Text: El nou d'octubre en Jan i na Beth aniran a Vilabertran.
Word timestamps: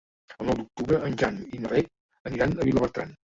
El 0.43 0.47
nou 0.49 0.55
d'octubre 0.61 0.99
en 1.09 1.17
Jan 1.23 1.37
i 1.57 1.61
na 1.65 1.71
Beth 1.75 1.93
aniran 2.31 2.57
a 2.65 2.69
Vilabertran. 2.71 3.15